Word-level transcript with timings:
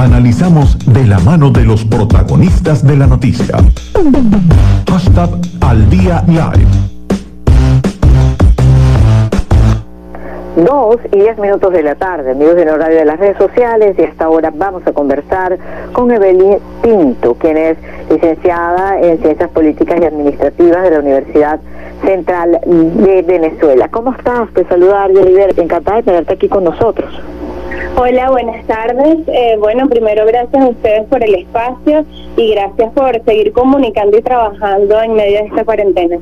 Analizamos 0.00 0.78
de 0.94 1.06
la 1.06 1.18
mano 1.18 1.50
de 1.50 1.62
los 1.62 1.84
protagonistas 1.84 2.86
de 2.86 2.96
la 2.96 3.06
noticia. 3.06 3.58
Hashtag 4.88 5.28
al 5.60 5.90
día 5.90 6.24
live. 6.26 6.66
Dos 10.56 10.96
y 11.12 11.18
diez 11.18 11.38
minutos 11.38 11.70
de 11.74 11.82
la 11.82 11.96
tarde, 11.96 12.30
amigos 12.30 12.56
del 12.56 12.70
horario 12.70 12.96
de 12.96 13.04
las 13.04 13.20
redes 13.20 13.36
sociales, 13.36 13.94
y 13.98 14.02
hasta 14.04 14.24
ahora 14.24 14.50
vamos 14.56 14.86
a 14.86 14.92
conversar 14.92 15.58
con 15.92 16.10
Evelyn 16.10 16.56
Pinto, 16.82 17.34
quien 17.34 17.58
es 17.58 17.76
licenciada 18.08 18.98
en 19.02 19.18
Ciencias 19.18 19.50
Políticas 19.50 20.00
y 20.00 20.04
Administrativas 20.06 20.82
de 20.82 20.90
la 20.92 21.00
Universidad 21.00 21.60
Central 22.02 22.58
de 22.64 23.20
Venezuela. 23.20 23.88
¿Cómo 23.90 24.14
estás? 24.14 24.48
Te 24.54 24.64
saluda 24.64 25.04
Ariel 25.04 25.52
encantada 25.58 25.98
de 25.98 26.04
tenerte 26.04 26.32
aquí 26.32 26.48
con 26.48 26.64
nosotros. 26.64 27.12
Hola, 28.02 28.30
buenas 28.30 28.66
tardes. 28.66 29.18
Eh, 29.26 29.56
bueno, 29.58 29.86
primero 29.86 30.24
gracias 30.24 30.64
a 30.64 30.68
ustedes 30.68 31.06
por 31.08 31.22
el 31.22 31.34
espacio 31.34 32.06
y 32.34 32.54
gracias 32.54 32.90
por 32.94 33.22
seguir 33.26 33.52
comunicando 33.52 34.16
y 34.16 34.22
trabajando 34.22 35.02
en 35.02 35.12
medio 35.12 35.40
de 35.40 35.48
esta 35.48 35.66
cuarentena. 35.66 36.16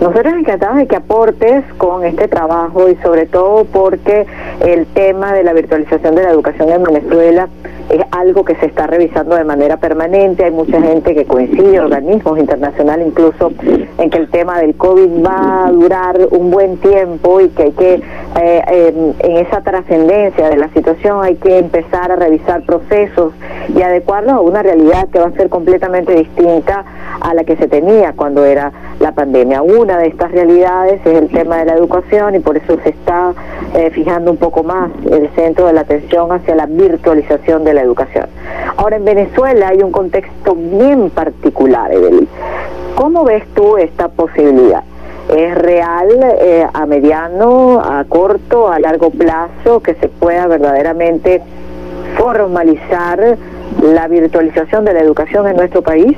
Nosotros 0.00 0.32
encantados 0.32 0.76
de 0.76 0.86
que 0.86 0.94
aportes 0.94 1.64
con 1.76 2.04
este 2.04 2.28
trabajo 2.28 2.88
y 2.88 2.94
sobre 3.02 3.26
todo 3.26 3.64
porque 3.64 4.26
el 4.64 4.86
tema 4.86 5.32
de 5.32 5.42
la 5.42 5.54
virtualización 5.54 6.14
de 6.14 6.22
la 6.22 6.30
educación 6.30 6.68
en 6.68 6.84
Venezuela 6.84 7.48
es 7.88 8.02
algo 8.10 8.44
que 8.44 8.54
se 8.56 8.66
está 8.66 8.86
revisando 8.86 9.36
de 9.36 9.44
manera 9.44 9.78
permanente. 9.78 10.44
Hay 10.44 10.50
mucha 10.50 10.80
gente 10.80 11.14
que 11.14 11.24
coincide, 11.24 11.80
organismos 11.80 12.38
internacionales 12.38 13.08
incluso, 13.08 13.52
en 13.98 14.10
que 14.10 14.18
el 14.18 14.28
tema 14.28 14.60
del 14.60 14.74
COVID 14.76 15.24
va 15.24 15.66
a 15.66 15.72
durar 15.72 16.18
un 16.30 16.50
buen 16.50 16.76
tiempo 16.78 17.40
y 17.40 17.48
que 17.48 17.62
hay 17.64 17.72
que, 17.72 17.94
eh, 17.94 18.62
em, 18.68 19.12
en 19.18 19.36
esa 19.46 19.60
trascendencia 19.62 20.48
de 20.48 20.56
la 20.56 20.68
situación, 20.68 21.22
hay 21.22 21.36
que 21.36 21.58
empezar 21.58 22.12
a 22.12 22.16
revisar 22.16 22.62
procesos 22.62 23.32
y 23.74 23.82
adecuarlos 23.82 24.34
a 24.34 24.40
una 24.40 24.62
realidad 24.62 25.08
que 25.08 25.18
va 25.18 25.26
a 25.26 25.32
ser 25.32 25.48
completamente 25.48 26.14
distinta 26.14 26.84
a 27.20 27.34
la 27.34 27.44
que 27.44 27.56
se 27.56 27.68
tenía 27.68 28.12
cuando 28.12 28.44
era 28.44 28.72
la 29.00 29.12
pandemia. 29.12 29.62
Una 29.62 29.98
de 29.98 30.08
estas 30.08 30.32
realidades 30.32 31.00
es 31.04 31.16
el 31.16 31.28
tema 31.28 31.58
de 31.58 31.66
la 31.66 31.74
educación 31.74 32.34
y 32.34 32.38
por 32.40 32.56
eso 32.56 32.78
se 32.82 32.90
está 32.90 33.34
eh, 33.74 33.90
fijando 33.90 34.30
un 34.30 34.36
poco 34.36 34.62
más 34.62 34.90
el 35.10 35.28
centro 35.34 35.66
de 35.66 35.72
la 35.72 35.82
atención 35.82 36.32
hacia 36.32 36.54
la 36.54 36.66
virtualización 36.66 37.64
de 37.64 37.74
la 37.74 37.82
educación. 37.82 38.26
Ahora, 38.76 38.96
en 38.96 39.04
Venezuela 39.04 39.68
hay 39.68 39.82
un 39.82 39.92
contexto 39.92 40.54
bien 40.54 41.10
particular, 41.10 41.92
Evelyn. 41.92 42.28
¿Cómo 42.94 43.24
ves 43.24 43.44
tú 43.54 43.76
esta 43.76 44.08
posibilidad? 44.08 44.82
¿Es 45.34 45.54
real 45.56 46.08
eh, 46.40 46.66
a 46.72 46.86
mediano, 46.86 47.80
a 47.80 48.04
corto, 48.04 48.68
a 48.72 48.80
largo 48.80 49.10
plazo 49.10 49.80
que 49.80 49.94
se 49.94 50.08
pueda 50.08 50.46
verdaderamente 50.46 51.42
formalizar 52.16 53.36
la 53.82 54.08
virtualización 54.08 54.84
de 54.84 54.94
la 54.94 55.00
educación 55.00 55.46
en 55.48 55.56
nuestro 55.56 55.82
país? 55.82 56.16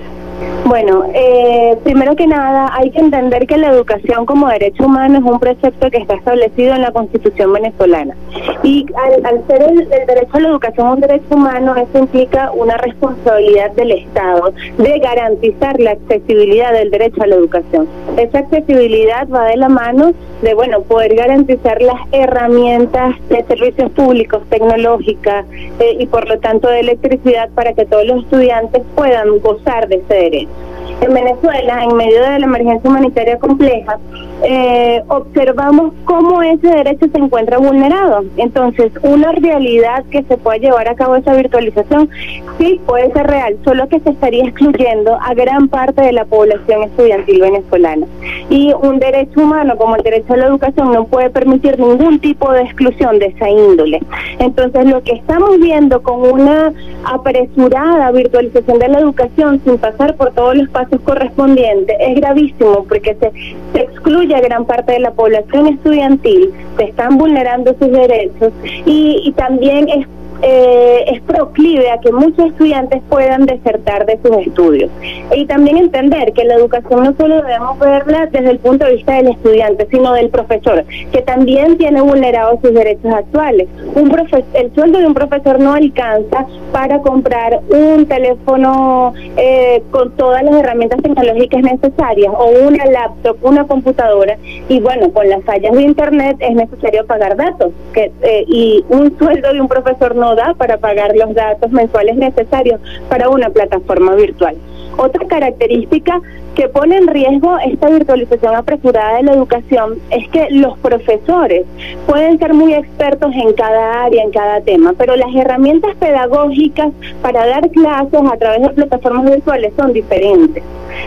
Bueno, 0.65 1.05
eh, 1.15 1.77
primero 1.83 2.15
que 2.15 2.27
nada 2.27 2.71
hay 2.73 2.91
que 2.91 3.01
entender 3.01 3.47
que 3.47 3.57
la 3.57 3.71
educación 3.71 4.25
como 4.25 4.49
derecho 4.49 4.85
humano 4.85 5.19
es 5.19 5.25
un 5.25 5.41
precepto 5.41 5.91
que 5.91 5.99
está 5.99 6.15
establecido 6.15 6.75
en 6.75 6.83
la 6.83 6.93
Constitución 6.93 7.53
venezolana. 7.53 8.15
Y 8.63 8.87
al, 9.25 9.45
ser 9.49 9.63
el, 9.63 9.89
derecho 9.89 10.37
a 10.37 10.41
la 10.41 10.49
educación 10.49 10.89
un 10.89 11.01
derecho 11.01 11.35
humano, 11.35 11.75
eso 11.77 11.99
implica 11.99 12.53
una 12.53 12.77
responsabilidad 12.77 13.73
del 13.73 13.93
Estado 13.93 14.53
de 14.79 14.99
garantizar 15.01 15.81
la 15.81 15.93
accesibilidad 15.93 16.73
del 16.73 16.91
derecho 16.91 17.23
a 17.23 17.27
la 17.27 17.35
educación. 17.35 17.89
Esa 18.17 18.39
accesibilidad 18.39 19.29
va 19.29 19.47
de 19.47 19.57
la 19.57 19.69
mano 19.69 20.13
de, 20.43 20.55
bueno, 20.55 20.83
poder 20.83 21.15
garantizar 21.17 21.83
las 21.83 22.01
herramientas 22.13 23.17
de 23.29 23.45
servicios 23.45 23.91
públicos, 23.93 24.43
tecnológicas 24.49 25.47
eh, 25.81 25.97
y 25.99 26.07
por 26.07 26.29
lo 26.29 26.39
tanto 26.39 26.69
de 26.69 26.81
electricidad 26.81 27.51
para 27.51 27.73
que 27.73 27.85
todos 27.85 28.07
los 28.07 28.23
estudiantes 28.23 28.83
puedan 28.95 29.39
gozar 29.41 29.89
de 29.89 29.97
ese 29.97 30.15
derecho. 30.15 30.30
parents 30.31 30.80
En 31.01 31.15
Venezuela, 31.15 31.85
en 31.85 31.97
medio 31.97 32.21
de 32.21 32.39
la 32.41 32.47
emergencia 32.47 32.91
humanitaria 32.91 33.39
compleja, 33.39 33.99
eh, 34.43 35.03
observamos 35.09 35.95
cómo 36.05 36.43
ese 36.43 36.69
derecho 36.69 37.07
se 37.11 37.19
encuentra 37.19 37.57
vulnerado. 37.57 38.25
Entonces, 38.37 38.93
una 39.03 39.33
realidad 39.33 40.05
que 40.11 40.23
se 40.25 40.37
pueda 40.37 40.59
llevar 40.59 40.89
a 40.89 40.95
cabo 40.95 41.17
esa 41.17 41.33
virtualización 41.33 42.11
sí 42.59 42.81
puede 42.85 43.11
ser 43.13 43.27
real, 43.27 43.57
solo 43.65 43.89
que 43.89 44.01
se 44.01 44.11
estaría 44.11 44.45
excluyendo 44.45 45.19
a 45.21 45.33
gran 45.33 45.69
parte 45.69 46.03
de 46.03 46.13
la 46.13 46.27
población 46.27 46.83
estudiantil 46.83 47.41
venezolana. 47.41 48.07
Y 48.51 48.75
un 48.83 48.99
derecho 48.99 49.41
humano 49.41 49.77
como 49.77 49.97
el 49.97 50.03
derecho 50.03 50.35
a 50.35 50.37
la 50.37 50.47
educación 50.47 50.93
no 50.93 51.05
puede 51.07 51.31
permitir 51.31 51.79
ningún 51.79 52.19
tipo 52.21 52.53
de 52.53 52.63
exclusión 52.63 53.19
de 53.19 53.27
esa 53.27 53.49
índole. 53.49 54.01
Entonces, 54.39 54.85
lo 54.85 55.03
que 55.03 55.13
estamos 55.13 55.59
viendo 55.59 56.03
con 56.03 56.21
una 56.21 56.73
apresurada 57.05 58.11
virtualización 58.11 58.79
de 58.79 58.89
la 58.89 58.99
educación 59.01 59.61
sin 59.65 59.79
pasar 59.79 60.15
por 60.17 60.33
todos 60.33 60.57
los 60.57 60.69
pasos 60.69 60.90
correspondientes 60.99 61.97
es 62.01 62.17
gravísimo 62.17 62.85
porque 62.89 63.17
se, 63.21 63.33
se 63.73 63.81
excluye 63.83 64.35
a 64.35 64.41
gran 64.41 64.65
parte 64.65 64.93
de 64.93 65.01
la 65.01 65.13
población 65.13 65.69
estudiantil, 65.69 66.51
se 66.77 66.85
están 66.85 67.19
vulnerando 67.19 67.75
sus 67.79 67.91
derechos 67.91 68.53
y, 68.65 69.23
y 69.25 69.33
también 69.33 69.89
es 69.89 70.07
eh, 70.43 71.05
es 71.09 71.21
proclive 71.23 71.91
a 71.91 71.99
que 71.99 72.13
muchos 72.13 72.47
estudiantes 72.47 73.03
puedan 73.09 73.47
desertar 73.47 74.07
de 74.07 74.19
sus 74.23 74.37
estudios. 74.39 74.91
Y 75.35 75.47
también 75.47 75.77
entender 75.77 76.33
que 76.33 76.45
la 76.45 76.55
educación 76.55 77.05
no 77.05 77.15
solo 77.19 77.43
debemos 77.43 77.79
verla 77.79 78.27
desde 78.27 78.51
el 78.51 78.59
punto 78.59 78.85
de 78.87 78.97
vista 78.97 79.15
del 79.15 79.29
estudiante, 79.29 79.87
sino 79.91 80.13
del 80.13 80.31
profesor, 80.31 80.85
que 81.13 81.23
también 81.23 81.79
tiene 81.79 82.01
vulnerados 82.01 82.61
sus 82.63 82.75
derechos 82.75 83.13
actuales. 83.13 83.69
Un 83.95 84.11
el 84.55 84.75
sueldo 84.75 84.99
de 84.99 85.07
un 85.07 85.15
profesor 85.15 85.59
no 85.61 85.73
alcanza 85.73 86.47
para 86.73 86.99
comprar 87.01 87.61
un 87.71 88.07
teléfono 88.07 89.15
eh, 89.37 89.83
con 89.91 90.11
todas 90.13 90.43
las 90.43 90.55
herramientas 90.55 91.01
tecnológicas 91.03 91.63
necesarias 91.63 92.33
o 92.37 92.51
una 92.67 92.85
laptop, 92.87 93.37
una 93.43 93.67
computadora. 93.67 94.37
Y 94.69 94.81
bueno, 94.81 95.13
con 95.13 95.29
las 95.29 95.43
fallas 95.45 95.73
de 95.75 95.83
Internet 95.83 96.37
es 96.41 96.55
necesario 96.55 97.07
pagar 97.07 97.37
datos. 97.37 97.73
Que, 97.93 98.13
eh, 98.23 98.45
y 98.47 98.85
un 98.89 99.17
sueldo 99.19 99.53
de 99.53 99.61
un 99.61 99.69
profesor 99.69 100.15
no 100.15 100.30
da 100.35 100.55
para 100.55 100.79
pagar 100.79 101.17
los 101.17 101.35
datos 101.35 101.71
mensuales 101.71 102.17
necesarios 102.17 102.81
para 103.09 103.29
una 103.29 103.51
plataforma 103.51 104.15
virtual. 104.15 104.57
Otra 104.97 105.27
característica 105.27 106.21
que 106.55 106.69
pone 106.69 106.97
en 106.97 107.07
riesgo 107.07 107.57
esta 107.65 107.89
virtualización 107.89 108.55
apresurada 108.55 109.17
de 109.17 109.23
la 109.23 109.33
educación 109.33 109.99
es 110.11 110.29
que 110.29 110.49
los 110.51 110.77
profesores 110.79 111.65
pueden 112.07 112.39
ser 112.39 112.55
muy 112.55 112.75
expertos 112.75 113.33
en 113.35 113.53
cada 113.55 114.05
área, 114.05 114.23
en 114.23 114.31
cada 114.31 114.61
tema, 114.61 114.93
pero 114.99 115.17
las 115.17 115.35
herramientas 115.35 115.95
pedagógicas 115.97 116.93
para 117.23 117.47
dar 117.47 117.71
clases 117.71 118.21
a 118.31 118.37
través 118.37 118.63
de 118.63 118.71
plataformas 118.71 119.31
virtuales 119.31 119.73
son 119.77 119.93
diferentes. 119.93 120.63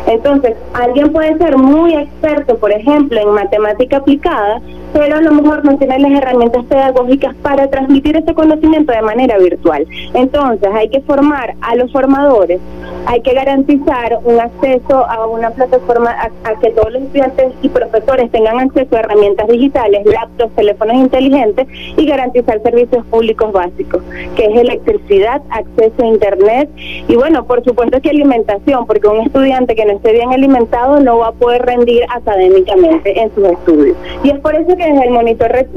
Entonces, 0.08 0.56
alguien 0.74 1.12
puede 1.12 1.38
ser 1.38 1.58
muy 1.58 1.94
experto, 1.94 2.58
por 2.58 2.72
ejemplo, 2.72 3.20
en 3.20 3.30
matemática 3.30 3.98
aplicada, 3.98 4.62
pero 4.94 5.18
a 5.18 5.22
lo 5.22 5.32
mejor 5.34 5.66
no 5.66 5.78
tiene 5.78 6.00
las 6.00 6.12
herramientas 6.12 6.64
pedagógicas 6.66 7.36
para 7.42 7.68
transmitir 7.68 8.16
ese 8.16 8.34
conocimiento 8.34 8.94
de 8.94 9.02
manera 9.02 9.38
virtual. 9.38 9.86
Entonces, 10.14 10.70
hay 10.74 10.90
que 10.90 11.02
formar 11.02 11.56
a 11.62 11.76
los 11.76 11.92
formadores, 11.92 12.60
hay 13.08 13.22
que 13.22 13.34
garantizar 13.34 13.73
un 14.24 14.40
acceso 14.40 15.06
a 15.06 15.28
una 15.28 15.52
plataforma, 15.52 16.16
a, 16.44 16.60
que 16.60 16.72
todos 16.72 16.94
los 16.94 17.04
estudiantes 17.04 17.54
y 17.62 17.70
profesores 17.70 18.32
tengan 18.32 18.60
acceso 18.60 18.96
a 18.96 19.00
herramientas 19.00 19.48
digitales, 19.48 20.06
laptops, 20.06 20.56
teléfonos 20.56 20.96
inteligentes 20.96 21.68
y 21.98 22.06
garantizar 22.06 22.62
servicios 22.62 23.06
públicos 23.08 23.52
básicos, 23.52 24.02
que 24.36 24.46
es 24.46 24.60
electricidad, 24.60 25.42
acceso 25.50 26.04
a 26.04 26.06
Internet 26.06 26.70
y 27.08 27.16
bueno, 27.16 27.46
por 27.46 27.64
supuesto 27.64 28.00
que 28.02 28.10
alimentación, 28.10 28.86
porque 28.86 29.08
un 29.08 29.22
estudiante 29.22 29.76
que 29.76 29.86
no 29.86 29.94
esté 29.94 30.14
bien 30.14 30.32
alimentado 30.32 31.00
no 31.00 31.20
va 31.20 31.30
a 31.30 31.32
poder 31.32 31.64
rendir 31.64 32.04
académicamente 32.10 33.20
en 33.20 33.34
sus 33.34 33.46
estudios. 33.46 33.98
Y 34.24 34.30
es 34.30 34.40
por 34.40 34.56
eso 34.56 34.76
que 34.76 34.86
desde 34.86 35.06
el 35.06 35.12
Monitor 35.12 35.52
Red 35.52 35.68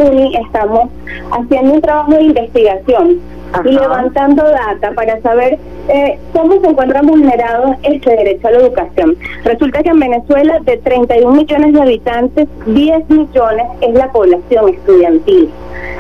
estamos 0.45 0.91
haciendo 1.31 1.75
un 1.75 1.81
trabajo 1.81 2.13
de 2.13 2.23
investigación 2.23 3.21
y 3.65 3.71
levantando 3.71 4.43
data 4.45 4.93
para 4.95 5.21
saber 5.21 5.59
eh, 5.89 6.19
cómo 6.33 6.61
se 6.61 6.67
encuentran 6.69 7.07
vulnerados 7.07 7.77
este 7.83 8.11
derecho 8.11 8.49
a 8.49 8.51
la 8.53 8.59
educación. 8.59 9.17
Resulta 9.45 9.83
que 9.83 9.91
en 9.91 10.01
Venezuela, 10.01 10.59
de 10.61 10.77
31 10.79 11.33
millones 11.33 11.73
de 11.73 11.83
habitantes, 11.83 12.49
10 12.67 13.11
millones 13.11 13.67
es 13.81 13.95
la 13.95 14.11
población 14.13 14.69
estudiantil. 14.69 15.51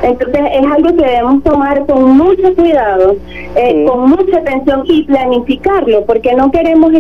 Entonces 0.03 0.41
es 0.53 0.67
algo 0.67 0.89
que 0.89 1.05
debemos 1.05 1.43
tomar 1.43 1.87
con 1.87 2.17
mucho 2.17 2.55
cuidado, 2.55 3.17
eh, 3.55 3.85
con 3.87 4.11
mucha 4.11 4.39
atención 4.39 4.83
y 4.87 5.05
planificarlo, 5.05 6.05
porque 6.05 6.35
no 6.35 6.51
queremos, 6.51 6.93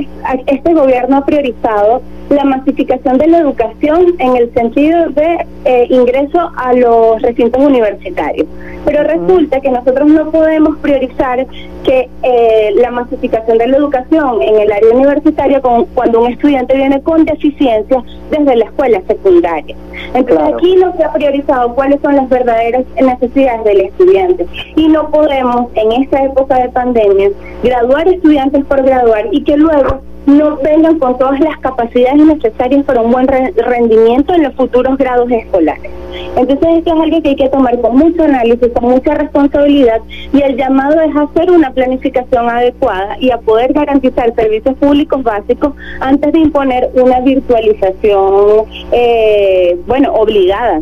este 0.46 0.74
gobierno 0.74 1.24
priorizado 1.24 2.00
la 2.28 2.44
masificación 2.44 3.18
de 3.18 3.28
la 3.28 3.38
educación 3.38 4.14
en 4.18 4.36
el 4.36 4.52
sentido 4.52 5.08
de 5.10 5.46
eh, 5.64 5.86
ingreso 5.90 6.50
a 6.56 6.72
los 6.72 7.22
recintos 7.22 7.62
universitarios. 7.62 8.46
Pero 8.84 9.02
resulta 9.04 9.60
que 9.60 9.70
nosotros 9.70 10.08
no 10.08 10.30
podemos 10.30 10.76
priorizar 10.78 11.46
que 11.84 12.08
eh, 12.22 12.72
la 12.76 12.90
masificación 12.90 13.58
de 13.58 13.68
la 13.68 13.76
educación 13.76 14.42
en 14.42 14.60
el 14.60 14.72
área 14.72 14.90
universitaria 14.92 15.60
con, 15.60 15.84
cuando 15.86 16.22
un 16.22 16.32
estudiante 16.32 16.76
viene 16.76 17.00
con 17.02 17.24
deficiencias 17.24 18.02
desde 18.30 18.56
la 18.56 18.64
escuela 18.64 19.00
secundaria. 19.06 19.76
Entonces 20.14 20.54
aquí 20.54 20.76
no 20.76 20.96
se 20.96 21.04
ha 21.04 21.12
priorizado 21.12 21.74
cuáles 21.74 22.00
son 22.00 22.16
las 22.16 22.28
verdaderas 22.28 22.84
necesidades 23.00 23.64
del 23.64 23.80
estudiante 23.82 24.46
y 24.74 24.88
no 24.88 25.10
podemos 25.10 25.68
en 25.74 25.92
esta 26.02 26.24
época 26.24 26.58
de 26.58 26.68
pandemia 26.70 27.30
graduar 27.62 28.08
estudiantes 28.08 28.64
por 28.64 28.82
graduar 28.82 29.28
y 29.30 29.42
que 29.44 29.56
luego 29.56 30.00
no 30.26 30.56
vengan 30.56 30.98
con 30.98 31.16
todas 31.18 31.38
las 31.40 31.56
capacidades 31.58 32.24
necesarias 32.24 32.84
para 32.84 33.00
un 33.00 33.12
buen 33.12 33.26
rendimiento 33.28 34.34
en 34.34 34.42
los 34.42 34.54
futuros 34.54 34.98
grados 34.98 35.30
escolares. 35.30 35.90
Entonces 36.36 36.78
esto 36.78 36.94
es 36.94 37.00
algo 37.00 37.22
que 37.22 37.28
hay 37.30 37.36
que 37.36 37.48
tomar 37.48 37.80
con 37.80 37.96
mucho 37.96 38.24
análisis, 38.24 38.68
con 38.72 38.84
mucha 38.84 39.14
responsabilidad 39.14 40.00
y 40.32 40.42
el 40.42 40.56
llamado 40.56 41.00
es 41.00 41.14
hacer 41.16 41.50
una 41.50 41.70
planificación 41.72 42.48
adecuada 42.48 43.16
y 43.20 43.30
a 43.30 43.38
poder 43.38 43.72
garantizar 43.72 44.34
servicios 44.34 44.76
públicos 44.76 45.22
básicos 45.22 45.72
antes 46.00 46.32
de 46.32 46.38
imponer 46.40 46.90
una 46.94 47.20
virtualización, 47.20 48.64
eh, 48.92 49.78
bueno, 49.86 50.12
obligada. 50.14 50.80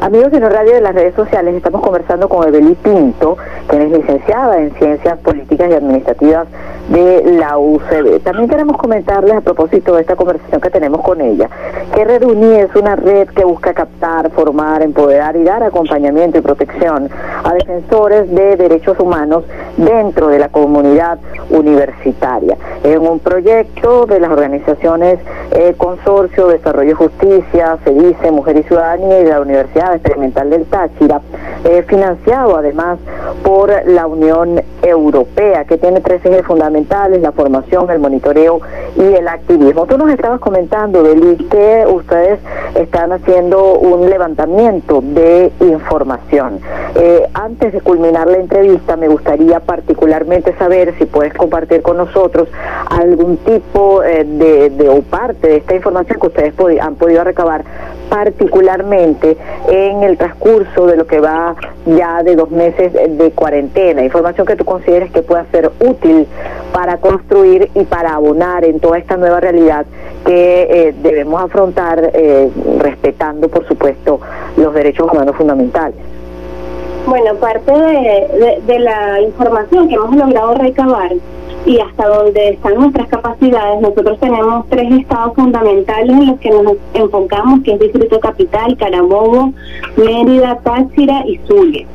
Amigos 0.00 0.30
de 0.30 0.38
la 0.38 0.48
radio 0.48 0.74
de 0.74 0.80
las 0.80 0.94
redes 0.94 1.16
sociales, 1.16 1.56
estamos 1.56 1.82
conversando 1.82 2.28
con 2.28 2.46
Evelyn 2.46 2.76
Pinto, 2.76 3.36
quien 3.66 3.82
es 3.82 3.90
licenciada 3.90 4.56
en 4.58 4.72
Ciencias 4.76 5.18
Políticas 5.18 5.68
y 5.68 5.74
Administrativas 5.74 6.46
de 6.88 7.22
la 7.36 7.58
UCB. 7.58 8.20
También 8.22 8.48
queremos 8.48 8.76
comentarles 8.76 9.34
a 9.34 9.40
propósito 9.40 9.96
de 9.96 10.02
esta 10.02 10.14
conversación 10.14 10.60
que 10.60 10.70
tenemos 10.70 11.02
con 11.02 11.20
ella, 11.20 11.50
que 11.92 12.04
Red 12.04 12.22
Uni 12.22 12.58
es 12.58 12.74
una 12.76 12.94
red 12.94 13.28
que 13.28 13.44
busca 13.44 13.74
captar, 13.74 14.30
formar, 14.30 14.82
empoderar 14.82 15.34
y 15.36 15.42
dar 15.42 15.64
acompañamiento 15.64 16.38
y 16.38 16.42
protección 16.42 17.10
a 17.42 17.52
defensores 17.54 18.32
de 18.32 18.56
derechos 18.56 18.98
humanos 19.00 19.44
dentro 19.76 20.28
de 20.28 20.38
la 20.38 20.48
comunidad 20.48 21.18
universitaria. 21.50 22.56
En 22.84 23.00
un 23.00 23.18
proyecto 23.18 24.06
de 24.06 24.20
las 24.20 24.30
organizaciones 24.30 25.18
eh, 25.50 25.74
Consorcio 25.76 26.46
Desarrollo 26.46 26.92
y 26.92 26.94
Justicia, 26.94 27.78
se 27.84 27.90
dice 27.92 28.30
Mujer 28.30 28.58
y 28.58 28.62
Ciudadanía 28.62 29.20
y 29.20 29.24
de 29.24 29.30
la 29.30 29.40
Universidad 29.40 29.87
Experimental 29.94 30.50
del 30.50 30.64
Táchira, 30.66 31.20
eh, 31.64 31.82
financiado 31.86 32.56
además 32.56 32.98
por 33.42 33.70
la 33.86 34.06
Unión 34.06 34.60
Europea, 34.82 35.64
que 35.64 35.78
tiene 35.78 36.00
tres 36.00 36.24
ejes 36.24 36.44
fundamentales, 36.44 37.20
la 37.22 37.32
formación, 37.32 37.90
el 37.90 37.98
monitoreo 37.98 38.60
y 38.96 39.02
el 39.02 39.28
activismo. 39.28 39.86
Tú 39.86 39.98
nos 39.98 40.10
estabas 40.10 40.40
comentando, 40.40 41.02
Beli, 41.02 41.36
que 41.48 41.84
ustedes 41.88 42.38
están 42.74 43.12
haciendo 43.12 43.74
un 43.74 44.08
levantamiento 44.08 45.00
de 45.02 45.52
información. 45.60 46.60
Eh, 46.94 47.26
antes 47.34 47.72
de 47.72 47.80
culminar 47.80 48.26
la 48.28 48.38
entrevista, 48.38 48.96
me 48.96 49.08
gustaría 49.08 49.60
particularmente 49.60 50.54
saber 50.56 50.94
si 50.98 51.06
puedes 51.06 51.34
compartir 51.34 51.82
con 51.82 51.96
nosotros 51.96 52.48
algún 52.90 53.36
tipo 53.38 54.02
eh, 54.02 54.24
de, 54.24 54.70
de, 54.70 54.88
o 54.88 55.02
parte 55.02 55.48
de 55.48 55.56
esta 55.56 55.74
información 55.74 56.18
que 56.20 56.26
ustedes 56.26 56.54
han 56.80 56.94
podido 56.96 57.24
recabar 57.24 57.64
particularmente 58.08 59.36
en 59.68 60.02
el 60.02 60.16
transcurso 60.16 60.86
de 60.86 60.96
lo 60.96 61.06
que 61.06 61.20
va 61.20 61.54
ya 61.86 62.22
de 62.22 62.36
dos 62.36 62.50
meses 62.50 62.92
de 62.92 63.30
cuarentena, 63.32 64.04
información 64.04 64.46
que 64.46 64.56
tú 64.56 64.64
consideres 64.64 65.10
que 65.10 65.22
pueda 65.22 65.44
ser 65.50 65.70
útil 65.80 66.26
para 66.72 66.98
construir 66.98 67.70
y 67.74 67.84
para 67.84 68.14
abonar 68.14 68.64
en 68.64 68.80
toda 68.80 68.98
esta 68.98 69.16
nueva 69.16 69.40
realidad 69.40 69.86
que 70.24 70.62
eh, 70.62 70.94
debemos 71.02 71.42
afrontar 71.42 72.10
eh, 72.12 72.50
respetando, 72.78 73.48
por 73.48 73.66
supuesto, 73.66 74.20
los 74.56 74.74
derechos 74.74 75.08
humanos 75.10 75.36
fundamentales. 75.36 75.96
Bueno, 77.06 77.34
parte 77.36 77.72
de, 77.72 78.60
de 78.66 78.78
la 78.80 79.20
información 79.22 79.88
que 79.88 79.94
hemos 79.94 80.14
logrado 80.14 80.54
recabar 80.54 81.12
y 81.66 81.78
hasta 81.78 82.08
donde 82.08 82.50
están 82.50 82.74
nuestras 82.74 83.08
capacidades. 83.08 83.80
Nosotros 83.80 84.18
tenemos 84.20 84.66
tres 84.68 84.92
estados 84.92 85.34
fundamentales 85.34 86.10
en 86.10 86.26
los 86.26 86.40
que 86.40 86.50
nos 86.50 86.76
enfocamos, 86.94 87.60
que 87.62 87.72
es 87.72 87.80
Distrito 87.80 88.20
Capital, 88.20 88.76
Carabobo, 88.76 89.52
Mérida, 89.96 90.58
Táchira 90.62 91.24
y 91.26 91.38
Zulia. 91.46 91.86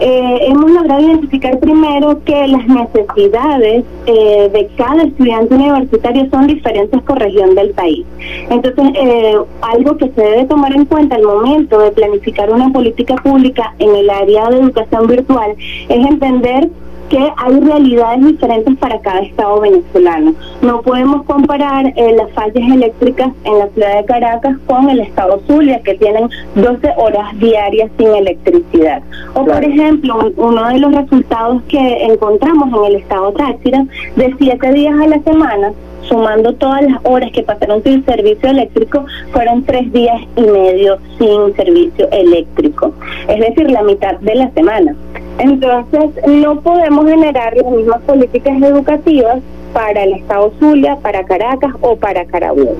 Eh, 0.00 0.38
hemos 0.46 0.70
logrado 0.70 1.00
identificar 1.00 1.58
primero 1.60 2.22
que 2.24 2.46
las 2.48 2.66
necesidades 2.66 3.84
eh, 4.06 4.50
de 4.52 4.68
cada 4.76 5.02
estudiante 5.04 5.54
universitario 5.54 6.28
son 6.30 6.46
diferentes 6.46 7.02
por 7.02 7.18
región 7.18 7.54
del 7.54 7.70
país. 7.70 8.04
Entonces, 8.48 8.84
eh, 8.94 9.36
algo 9.60 9.96
que 9.96 10.08
se 10.10 10.20
debe 10.20 10.44
tomar 10.46 10.72
en 10.72 10.86
cuenta 10.86 11.16
al 11.16 11.22
momento 11.22 11.78
de 11.78 11.90
planificar 11.92 12.50
una 12.50 12.70
política 12.70 13.14
pública 13.16 13.74
en 13.78 13.94
el 13.94 14.10
área 14.10 14.48
de 14.48 14.56
educación 14.60 15.06
virtual 15.06 15.54
es 15.58 16.06
entender 16.06 16.68
que 17.10 17.18
hay 17.18 17.60
realidades 17.60 18.24
diferentes 18.24 18.78
para 18.78 18.98
cada 19.00 19.20
estado 19.20 19.60
venezolano. 19.60 20.32
No 20.62 20.80
podemos 20.80 21.24
comparar 21.24 21.86
eh, 21.96 22.14
las 22.16 22.32
fallas 22.32 22.72
eléctricas 22.72 23.28
en 23.44 23.58
la 23.58 23.68
ciudad 23.68 23.96
de 23.96 24.04
Caracas 24.04 24.56
con 24.66 24.88
el 24.88 25.00
estado 25.00 25.40
Zulia, 25.46 25.82
que 25.82 25.94
tienen 25.96 26.30
12 26.54 26.94
horas 26.96 27.38
diarias 27.38 27.90
sin 27.98 28.08
electricidad. 28.08 29.02
O, 29.34 29.44
por 29.44 29.62
ejemplo, 29.62 30.32
uno 30.36 30.68
de 30.68 30.78
los 30.78 30.94
resultados 30.94 31.62
que 31.68 32.04
encontramos 32.04 32.68
en 32.72 32.92
el 32.92 33.00
estado 33.02 33.32
Táchira, 33.32 33.84
de 34.16 34.34
7 34.38 34.72
días 34.72 34.94
a 35.00 35.06
la 35.08 35.20
semana, 35.22 35.72
sumando 36.02 36.52
todas 36.54 36.82
las 36.82 36.98
horas 37.04 37.30
que 37.32 37.42
pasaron 37.42 37.82
sin 37.82 38.04
servicio 38.04 38.50
eléctrico, 38.50 39.04
fueron 39.32 39.62
tres 39.64 39.92
días 39.92 40.20
y 40.36 40.42
medio 40.42 40.98
sin 41.18 41.54
servicio 41.56 42.08
eléctrico. 42.10 42.92
Es 43.28 43.40
decir, 43.40 43.70
la 43.70 43.82
mitad 43.82 44.14
de 44.20 44.34
la 44.34 44.50
semana. 44.50 44.94
Entonces, 45.38 46.10
no 46.26 46.60
podemos 46.60 47.06
generar 47.08 47.56
las 47.56 47.72
mismas 47.72 48.00
políticas 48.02 48.60
educativas 48.62 49.38
para 49.72 50.02
el 50.02 50.14
Estado 50.14 50.52
Zulia, 50.58 50.96
para 50.96 51.24
Caracas 51.24 51.72
o 51.80 51.96
para 51.96 52.24
Carabobo. 52.26 52.76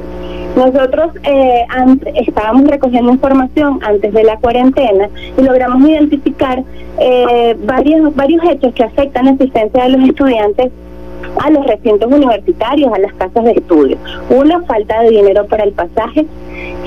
Nosotros 0.57 1.13
eh, 1.23 1.65
estábamos 2.17 2.67
recogiendo 2.67 3.13
información 3.13 3.79
antes 3.83 4.13
de 4.13 4.25
la 4.25 4.37
cuarentena 4.39 5.09
y 5.39 5.43
logramos 5.43 5.89
identificar 5.89 6.63
eh, 6.99 7.57
varios, 7.65 8.15
varios 8.17 8.43
hechos 8.45 8.75
que 8.75 8.83
afectan 8.83 9.27
la 9.27 9.31
existencia 9.33 9.85
de 9.85 9.91
los 9.91 10.09
estudiantes 10.09 10.73
a 11.39 11.51
los 11.51 11.67
recintos 11.67 12.11
universitarios, 12.11 12.93
a 12.93 12.99
las 12.99 13.13
casas 13.15 13.45
de 13.45 13.53
estudio. 13.53 13.97
Una, 14.31 14.63
falta 14.63 15.03
de 15.03 15.11
dinero 15.11 15.47
para 15.47 15.65
el 15.65 15.73
pasaje, 15.73 16.27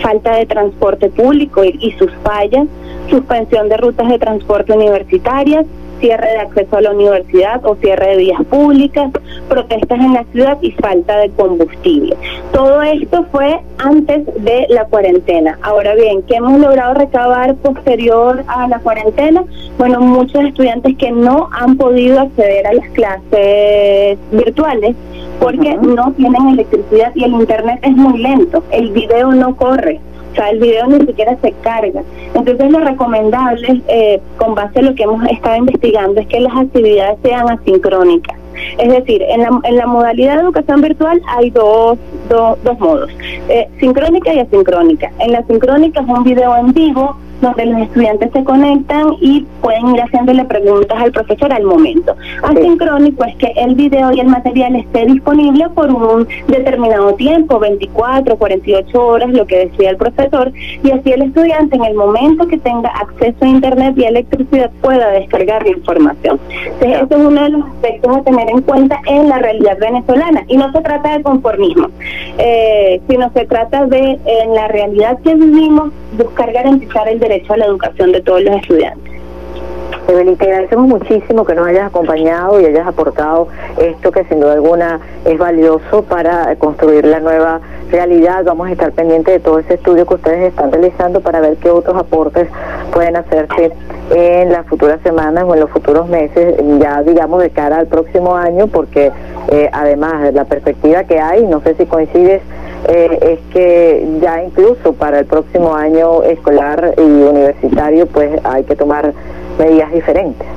falta 0.01 0.37
de 0.37 0.45
transporte 0.45 1.09
público 1.09 1.63
y, 1.63 1.77
y 1.81 1.91
sus 1.93 2.11
fallas, 2.23 2.67
suspensión 3.09 3.69
de 3.69 3.77
rutas 3.77 4.09
de 4.09 4.19
transporte 4.19 4.73
universitarias, 4.73 5.65
cierre 6.03 6.31
de 6.31 6.39
acceso 6.39 6.75
a 6.75 6.81
la 6.81 6.91
universidad 6.91 7.65
o 7.65 7.75
cierre 7.75 8.07
de 8.09 8.17
vías 8.17 8.43
públicas, 8.49 9.09
protestas 9.47 9.99
en 10.01 10.13
la 10.13 10.25
ciudad 10.33 10.57
y 10.61 10.71
falta 10.71 11.17
de 11.19 11.29
combustible. 11.29 12.17
Todo 12.51 12.81
esto 12.81 13.25
fue 13.31 13.61
antes 13.77 14.25
de 14.43 14.65
la 14.67 14.83
cuarentena. 14.83 15.57
Ahora 15.61 15.95
bien, 15.95 16.21
¿qué 16.23 16.35
hemos 16.35 16.59
logrado 16.59 16.95
recabar 16.95 17.55
posterior 17.55 18.43
a 18.47 18.67
la 18.67 18.79
cuarentena? 18.79 19.45
Bueno, 19.77 20.01
muchos 20.01 20.43
estudiantes 20.43 20.97
que 20.97 21.09
no 21.09 21.47
han 21.53 21.77
podido 21.77 22.19
acceder 22.19 22.67
a 22.67 22.73
las 22.73 22.89
clases 22.89 24.17
virtuales 24.33 24.97
porque 25.39 25.75
no 25.75 26.11
tienen 26.17 26.49
electricidad 26.49 27.13
y 27.15 27.23
el 27.23 27.31
internet 27.31 27.79
es 27.81 27.95
muy 27.95 28.19
lento, 28.19 28.61
el 28.71 28.91
video 28.91 29.31
no 29.31 29.55
corre. 29.55 30.01
O 30.33 30.35
sea, 30.35 30.49
el 30.49 30.59
video 30.59 30.87
ni 30.87 31.05
siquiera 31.05 31.37
se 31.43 31.51
carga. 31.61 32.01
Entonces 32.33 32.71
lo 32.71 32.79
recomendable, 32.79 33.83
eh, 33.87 34.19
con 34.37 34.55
base 34.55 34.79
a 34.79 34.81
lo 34.81 34.95
que 34.95 35.03
hemos 35.03 35.23
estado 35.29 35.57
investigando, 35.57 36.19
es 36.19 36.27
que 36.27 36.39
las 36.39 36.55
actividades 36.55 37.19
sean 37.21 37.51
asincrónicas. 37.51 38.35
Es 38.79 38.89
decir, 38.89 39.21
en 39.21 39.41
la, 39.41 39.59
en 39.63 39.77
la 39.77 39.85
modalidad 39.85 40.37
de 40.37 40.41
educación 40.41 40.81
virtual 40.81 41.21
hay 41.27 41.51
dos, 41.51 41.99
dos 42.29 42.79
modos, 42.79 43.11
eh, 43.47 43.67
sincrónica 43.79 44.33
y 44.33 44.39
asincrónica. 44.39 45.11
En 45.19 45.33
la 45.33 45.43
sincrónica 45.45 46.01
es 46.01 46.07
un 46.07 46.23
video 46.23 46.57
en 46.57 46.73
vivo 46.73 47.15
donde 47.43 47.65
los 47.65 47.81
estudiantes 47.81 48.31
se 48.33 48.43
conectan 48.43 49.15
y 49.21 49.45
pueden 49.61 49.95
ir 49.95 50.01
haciéndole 50.01 50.45
preguntas 50.45 50.97
al 50.99 51.11
profesor 51.11 51.53
al 51.53 51.63
momento. 51.63 52.15
Asincrónico 52.41 53.23
es 53.25 53.35
que 53.35 53.53
el 53.55 53.75
video 53.75 54.11
y 54.13 54.19
el 54.19 54.27
material 54.27 54.75
esté 54.75 55.05
disponible 55.05 55.69
por 55.69 55.91
un 55.91 56.27
determinado 56.47 57.13
tiempo, 57.13 57.59
24, 57.59 58.37
48 58.37 59.05
horas, 59.05 59.29
lo 59.29 59.45
que 59.45 59.67
decía 59.67 59.91
el 59.91 59.97
profesor, 59.97 60.51
y 60.83 60.91
así 60.91 61.11
el 61.11 61.23
estudiante 61.23 61.75
en 61.75 61.85
el 61.85 61.93
momento 61.95 62.47
que 62.47 62.57
tenga 62.57 62.89
acceso 62.89 63.37
a 63.41 63.47
Internet 63.47 63.93
y 63.97 64.05
electricidad 64.05 64.71
pueda 64.81 65.09
descargar 65.11 65.63
la 65.63 65.69
información. 65.69 66.39
Entonces, 66.79 67.19
es 67.19 67.25
uno 67.25 67.43
de 67.43 67.49
los 67.49 67.65
aspectos 67.67 68.17
a 68.17 68.21
tener 68.23 68.49
en 68.49 68.61
cuenta 68.61 68.99
en 69.05 69.29
la 69.29 69.39
realidad 69.39 69.77
venezolana. 69.79 70.43
Y 70.47 70.57
no 70.57 70.71
se 70.71 70.81
trata 70.81 71.17
de 71.17 71.23
conformismo, 71.23 71.87
eh, 72.37 73.01
sino 73.09 73.31
se 73.33 73.45
trata 73.45 73.85
de, 73.85 74.19
en 74.25 74.55
la 74.55 74.67
realidad 74.67 75.19
que 75.23 75.35
vivimos, 75.35 75.91
buscar 76.17 76.51
garantizar 76.51 77.07
el 77.07 77.19
derecho 77.19 77.32
a 77.33 77.57
la 77.57 77.65
educación 77.65 78.11
de 78.11 78.21
todos 78.21 78.43
los 78.43 78.55
estudiantes. 78.57 79.11
Evelyn, 80.07 80.37
te 80.37 80.45
agradecemos 80.45 80.87
muchísimo 80.87 81.45
que 81.45 81.55
nos 81.55 81.65
hayas 81.65 81.87
acompañado 81.87 82.59
y 82.59 82.65
hayas 82.65 82.85
aportado 82.85 83.47
esto 83.77 84.11
que 84.11 84.23
sin 84.25 84.39
duda 84.39 84.53
alguna 84.53 84.99
es 85.25 85.37
valioso 85.39 86.03
para 86.03 86.55
construir 86.57 87.05
la 87.05 87.19
nueva 87.21 87.61
realidad. 87.89 88.43
Vamos 88.45 88.67
a 88.67 88.73
estar 88.73 88.91
pendientes 88.91 89.33
de 89.33 89.39
todo 89.39 89.59
ese 89.59 89.75
estudio 89.75 90.05
que 90.05 90.13
ustedes 90.15 90.49
están 90.49 90.71
realizando 90.71 91.21
para 91.21 91.39
ver 91.39 91.55
qué 91.57 91.71
otros 91.71 91.97
aportes 91.97 92.49
pueden 92.91 93.15
hacerse 93.15 93.71
en 94.11 94.51
las 94.51 94.67
futuras 94.67 94.99
semanas 95.01 95.45
o 95.47 95.53
en 95.55 95.61
los 95.61 95.71
futuros 95.71 96.07
meses, 96.07 96.55
ya 96.79 97.01
digamos 97.01 97.41
de 97.41 97.49
cara 97.49 97.77
al 97.77 97.87
próximo 97.87 98.35
año, 98.35 98.67
porque 98.67 99.11
eh, 99.49 99.69
además 99.71 100.21
de 100.21 100.33
la 100.33 100.43
perspectiva 100.43 101.05
que 101.05 101.19
hay, 101.19 101.43
no 101.45 101.61
sé 101.61 101.73
si 101.75 101.85
coincides, 101.85 102.41
eh, 102.87 103.17
es 103.21 103.53
que 103.53 104.07
ya 104.21 104.43
incluso 104.43 104.93
para 104.93 105.19
el 105.19 105.25
próximo 105.25 105.73
año 105.73 106.23
escolar 106.23 106.93
y 106.97 107.01
universitario, 107.01 108.07
pues 108.07 108.39
hay 108.43 108.63
que 108.63 108.75
tomar 108.75 109.13
medidas 109.57 109.91
diferentes. 109.91 110.47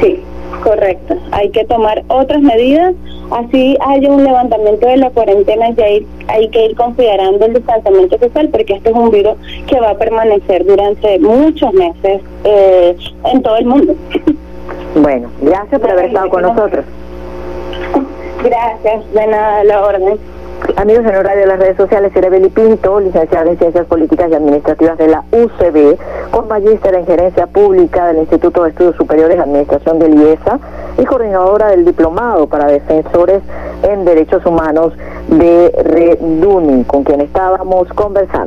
Sí, 0.00 0.22
correcto. 0.62 1.16
Hay 1.32 1.50
que 1.50 1.64
tomar 1.64 2.02
otras 2.08 2.40
medidas. 2.40 2.94
Así 3.30 3.76
haya 3.80 4.08
un 4.08 4.22
levantamiento 4.22 4.86
de 4.86 4.98
la 4.98 5.10
cuarentena, 5.10 5.70
ya 5.70 5.84
hay, 5.84 6.06
hay 6.28 6.48
que 6.48 6.66
ir 6.66 6.76
considerando 6.76 7.44
el 7.44 7.54
distanciamiento 7.54 8.18
social, 8.18 8.48
porque 8.50 8.74
este 8.74 8.90
es 8.90 8.94
un 8.94 9.10
virus 9.10 9.34
que 9.66 9.80
va 9.80 9.90
a 9.90 9.98
permanecer 9.98 10.64
durante 10.64 11.18
muchos 11.18 11.72
meses 11.72 12.20
eh, 12.44 12.96
en 13.32 13.42
todo 13.42 13.56
el 13.56 13.66
mundo. 13.66 13.94
Bueno, 14.94 15.28
gracias 15.42 15.80
por 15.80 15.90
haber 15.90 16.06
estado 16.06 16.28
con 16.30 16.42
nosotros. 16.42 16.84
Gracias, 18.42 19.12
de 19.12 19.26
nada, 19.26 19.64
la 19.64 19.84
orden. 19.84 20.18
Amigos 20.74 21.06
en 21.06 21.14
horario 21.14 21.42
de 21.42 21.46
las 21.46 21.58
redes 21.58 21.76
sociales, 21.76 22.12
Beli 22.12 22.48
Pinto, 22.48 22.98
licenciada 22.98 23.48
en 23.50 23.56
Ciencias 23.56 23.86
Políticas 23.86 24.30
y 24.30 24.34
Administrativas 24.34 24.98
de 24.98 25.06
la 25.06 25.22
UCB, 25.30 25.96
con 26.30 26.48
magíster 26.48 26.94
en 26.94 27.06
Gerencia 27.06 27.46
Pública 27.46 28.08
del 28.08 28.18
Instituto 28.18 28.64
de 28.64 28.70
Estudios 28.70 28.96
Superiores 28.96 29.36
de 29.36 29.42
Administración 29.42 29.98
del 29.98 30.14
IESA 30.14 30.58
y 30.98 31.04
coordinadora 31.04 31.68
del 31.68 31.84
Diplomado 31.84 32.46
para 32.48 32.66
Defensores 32.66 33.42
en 33.84 34.04
Derechos 34.04 34.44
Humanos 34.44 34.92
de 35.28 35.72
REDUNI, 35.84 36.84
con 36.84 37.04
quien 37.04 37.20
estábamos 37.20 37.88
conversando. 37.94 38.44